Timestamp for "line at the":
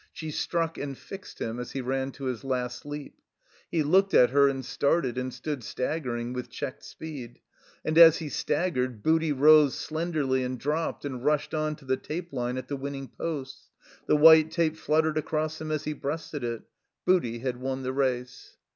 12.33-12.77